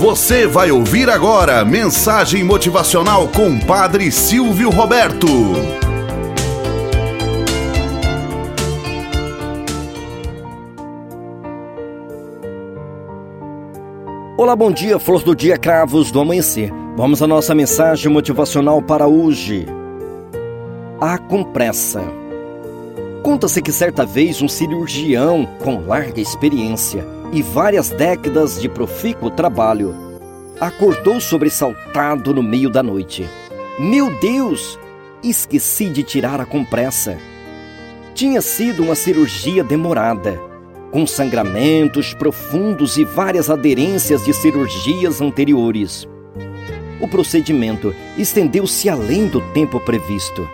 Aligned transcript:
Você 0.00 0.46
vai 0.46 0.70
ouvir 0.70 1.10
agora 1.10 1.62
mensagem 1.62 2.42
motivacional 2.42 3.28
com 3.28 3.60
Padre 3.60 4.10
Silvio 4.10 4.70
Roberto. 4.70 5.26
Olá, 14.38 14.56
bom 14.56 14.72
dia, 14.72 14.98
flor 14.98 15.22
do 15.22 15.36
dia, 15.36 15.58
cravos 15.58 16.10
do 16.10 16.18
amanhecer. 16.18 16.72
Vamos 16.96 17.20
à 17.20 17.26
nossa 17.26 17.54
mensagem 17.54 18.10
motivacional 18.10 18.80
para 18.80 19.06
hoje. 19.06 19.66
A 20.98 21.18
compressa. 21.18 22.02
Conta-se 23.22 23.60
que 23.60 23.70
certa 23.70 24.06
vez 24.06 24.40
um 24.40 24.48
cirurgião 24.48 25.46
com 25.62 25.86
larga 25.86 26.22
experiência 26.22 27.19
e 27.32 27.42
várias 27.42 27.90
décadas 27.90 28.60
de 28.60 28.68
profícuo 28.68 29.30
trabalho 29.30 29.94
acordou 30.60 31.20
sobressaltado 31.20 32.34
no 32.34 32.42
meio 32.42 32.68
da 32.68 32.82
noite. 32.82 33.28
Meu 33.78 34.10
Deus! 34.20 34.78
Esqueci 35.22 35.88
de 35.90 36.02
tirar 36.02 36.40
a 36.40 36.46
compressa. 36.46 37.18
Tinha 38.14 38.40
sido 38.40 38.82
uma 38.82 38.94
cirurgia 38.94 39.62
demorada, 39.62 40.40
com 40.90 41.06
sangramentos 41.06 42.14
profundos 42.14 42.96
e 42.96 43.04
várias 43.04 43.48
aderências 43.50 44.24
de 44.24 44.32
cirurgias 44.32 45.20
anteriores. 45.20 46.08
O 47.00 47.08
procedimento 47.08 47.94
estendeu-se 48.18 48.88
além 48.88 49.26
do 49.26 49.40
tempo 49.52 49.78
previsto 49.80 50.46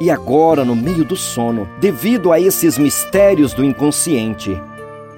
e 0.00 0.10
agora, 0.10 0.64
no 0.64 0.76
meio 0.76 1.04
do 1.04 1.16
sono, 1.16 1.68
devido 1.80 2.32
a 2.32 2.40
esses 2.40 2.78
mistérios 2.78 3.52
do 3.52 3.64
inconsciente, 3.64 4.56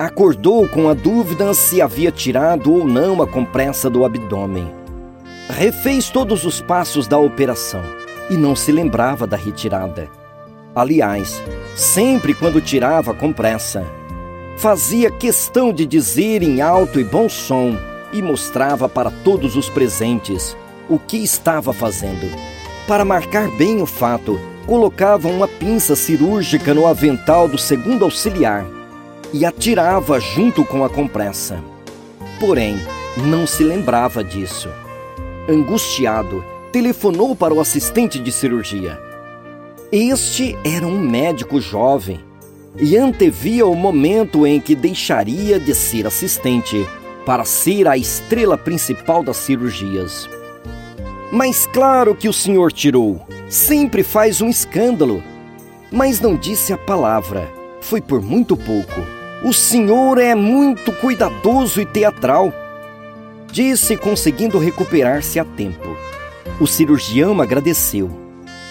acordou 0.01 0.67
com 0.67 0.89
a 0.89 0.95
dúvida 0.95 1.53
se 1.53 1.83
havia 1.83 2.11
tirado 2.11 2.73
ou 2.73 2.87
não 2.87 3.21
a 3.21 3.27
compressa 3.27 3.91
do 3.91 4.03
abdômen. 4.03 4.67
Refez 5.51 6.09
todos 6.09 6.47
os 6.47 6.59
passos 6.59 7.07
da 7.07 7.19
operação 7.19 7.83
e 8.31 8.35
não 8.35 8.57
se 8.57 8.73
lembrava 8.73 9.27
da 9.27 9.37
retirada. 9.37 10.09
Aliás, 10.75 11.43
sempre 11.77 12.33
quando 12.33 12.63
tirava 12.63 13.11
a 13.11 13.15
compressa, 13.15 13.85
fazia 14.57 15.11
questão 15.11 15.71
de 15.71 15.85
dizer 15.85 16.43
em 16.43 16.63
alto 16.63 16.99
e 16.99 17.05
bom 17.05 17.29
som 17.29 17.77
e 18.11 18.23
mostrava 18.23 18.89
para 18.89 19.11
todos 19.11 19.55
os 19.55 19.69
presentes 19.69 20.57
o 20.89 20.99
que 20.99 21.19
estava 21.19 21.75
fazendo. 21.75 22.27
Para 22.87 23.05
marcar 23.05 23.51
bem 23.51 23.83
o 23.83 23.87
fato, 23.87 24.41
colocavam 24.67 25.31
uma 25.31 25.47
pinça 25.47 25.95
cirúrgica 25.95 26.73
no 26.73 26.87
avental 26.87 27.47
do 27.47 27.59
segundo 27.59 28.03
auxiliar 28.03 28.80
e 29.33 29.45
atirava 29.45 30.19
junto 30.21 30.65
com 30.65 30.85
a 30.85 30.89
compressa. 30.89 31.63
Porém, 32.39 32.77
não 33.17 33.47
se 33.47 33.63
lembrava 33.63 34.23
disso. 34.25 34.69
Angustiado, 35.49 36.45
telefonou 36.73 37.35
para 37.35 37.55
o 37.55 37.61
assistente 37.61 38.19
de 38.19 38.31
cirurgia. 38.31 38.99
Este 39.93 40.57
era 40.65 40.87
um 40.87 40.99
médico 40.99 41.61
jovem 41.61 42.21
e 42.79 42.97
antevia 42.97 43.67
o 43.67 43.75
momento 43.75 44.47
em 44.47 44.61
que 44.61 44.75
deixaria 44.75 45.59
de 45.59 45.75
ser 45.75 46.07
assistente 46.07 46.87
para 47.27 47.45
ser 47.45 47.89
a 47.89 47.97
estrela 47.97 48.57
principal 48.57 49.23
das 49.23 49.37
cirurgias. 49.37 50.29
Mas 51.33 51.67
claro 51.67 52.15
que 52.15 52.29
o 52.29 52.33
senhor 52.33 52.73
tirou. 52.73 53.21
Sempre 53.49 54.03
faz 54.03 54.41
um 54.41 54.49
escândalo. 54.49 55.23
Mas 55.91 56.21
não 56.21 56.37
disse 56.37 56.73
a 56.73 56.79
palavra. 56.79 57.49
Foi 57.81 58.01
por 58.01 58.21
muito 58.21 58.57
pouco. 58.57 59.20
O 59.43 59.55
senhor 59.55 60.19
é 60.19 60.35
muito 60.35 60.93
cuidadoso 60.93 61.81
e 61.81 61.87
teatral. 61.87 62.53
Disse, 63.51 63.97
conseguindo 63.97 64.59
recuperar-se 64.59 65.41
a 65.41 65.45
tempo. 65.47 65.97
O 66.61 66.67
cirurgião 66.67 67.41
agradeceu. 67.41 68.11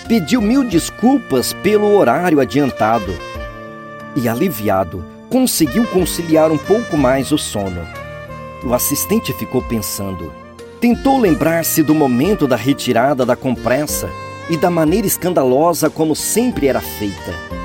Pediu 0.07 0.39
mil 0.39 0.63
desculpas 0.63 1.53
pelo 1.53 1.97
horário 1.97 2.39
adiantado. 2.39 3.11
E, 4.15 4.29
aliviado, 4.29 5.03
conseguiu 5.27 5.87
conciliar 5.87 6.51
um 6.51 6.57
pouco 6.57 6.95
mais 6.95 7.31
o 7.31 7.37
sono. 7.37 7.81
O 8.63 8.71
assistente 8.71 9.33
ficou 9.33 9.63
pensando. 9.63 10.31
Tentou 10.79 11.17
lembrar-se 11.17 11.81
do 11.81 11.95
momento 11.95 12.45
da 12.45 12.55
retirada 12.55 13.25
da 13.25 13.35
compressa 13.35 14.07
e 14.51 14.55
da 14.55 14.69
maneira 14.69 15.07
escandalosa 15.07 15.89
como 15.89 16.15
sempre 16.15 16.67
era 16.67 16.79
feita. 16.79 17.58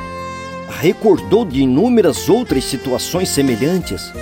Recordou 0.80 1.44
de 1.44 1.62
inúmeras 1.62 2.28
outras 2.28 2.64
situações 2.64 3.28
semelhantes, 3.28 4.12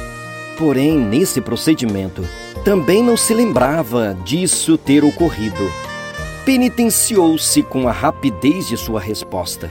porém, 0.59 0.99
nesse 0.99 1.41
procedimento, 1.41 2.23
também 2.65 3.03
não 3.03 3.17
se 3.17 3.35
lembrava 3.35 4.17
disso 4.25 4.79
ter 4.79 5.05
ocorrido. 5.05 5.71
Penitenciou-se 6.45 7.63
com 7.63 7.89
a 7.89 7.93
rapidez 7.93 8.69
de 8.69 8.77
sua 8.77 9.01
resposta. 9.01 9.71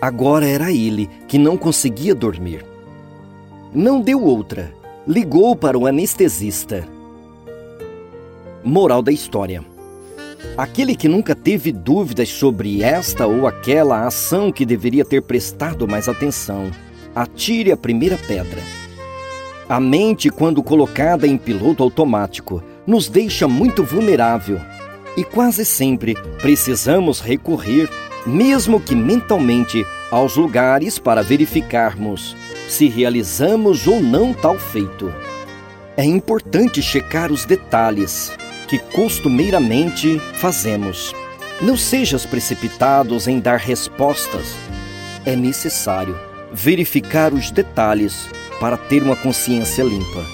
Agora 0.00 0.46
era 0.46 0.70
ele 0.70 1.08
que 1.26 1.38
não 1.38 1.56
conseguia 1.56 2.14
dormir. 2.14 2.64
Não 3.72 4.00
deu 4.00 4.22
outra. 4.22 4.72
Ligou 5.06 5.54
para 5.54 5.78
o 5.78 5.86
anestesista 5.86 6.88
Moral 8.66 9.00
da 9.00 9.12
história: 9.12 9.64
Aquele 10.56 10.94
que 10.96 11.08
nunca 11.08 11.34
teve 11.34 11.72
dúvidas 11.72 12.28
sobre 12.28 12.82
esta 12.82 13.26
ou 13.26 13.46
aquela 13.46 14.06
ação 14.06 14.50
que 14.50 14.64
deveria 14.64 15.04
ter 15.04 15.22
prestado 15.22 15.86
mais 15.86 16.08
atenção, 16.08 16.70
atire 17.14 17.72
a 17.72 17.76
primeira 17.76 18.16
pedra. 18.16 18.60
A 19.68 19.80
mente, 19.80 20.30
quando 20.30 20.62
colocada 20.62 21.26
em 21.26 21.36
piloto 21.36 21.82
automático, 21.82 22.62
nos 22.86 23.08
deixa 23.08 23.48
muito 23.48 23.82
vulnerável 23.82 24.60
e 25.16 25.24
quase 25.24 25.64
sempre 25.64 26.14
precisamos 26.40 27.20
recorrer, 27.20 27.90
mesmo 28.24 28.80
que 28.80 28.94
mentalmente, 28.94 29.84
aos 30.10 30.36
lugares 30.36 30.98
para 30.98 31.22
verificarmos 31.22 32.36
se 32.68 32.88
realizamos 32.88 33.86
ou 33.86 34.00
não 34.00 34.32
tal 34.32 34.58
feito. 34.58 35.12
É 35.96 36.04
importante 36.04 36.82
checar 36.82 37.32
os 37.32 37.44
detalhes 37.44 38.30
que 38.66 38.78
costumeiramente 38.78 40.18
fazemos. 40.34 41.14
Não 41.60 41.76
sejas 41.76 42.26
precipitados 42.26 43.26
em 43.26 43.40
dar 43.40 43.58
respostas. 43.58 44.54
É 45.24 45.34
necessário 45.34 46.18
verificar 46.52 47.32
os 47.32 47.50
detalhes 47.50 48.28
para 48.60 48.76
ter 48.76 49.02
uma 49.02 49.16
consciência 49.16 49.82
limpa. 49.82 50.24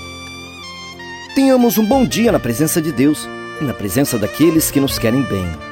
Tenhamos 1.35 1.79
um 1.79 1.87
bom 1.87 2.05
dia 2.05 2.31
na 2.31 2.39
presença 2.39 2.81
de 2.81 2.93
Deus 2.93 3.29
e 3.61 3.65
na 3.65 3.73
presença 3.73 4.19
daqueles 4.19 4.71
que 4.71 4.81
nos 4.81 4.99
querem 4.99 5.23
bem. 5.23 5.72